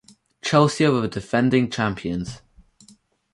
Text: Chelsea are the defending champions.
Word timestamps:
Chelsea 0.41 0.83
are 0.85 0.99
the 0.99 1.07
defending 1.07 1.69
champions. 1.69 2.41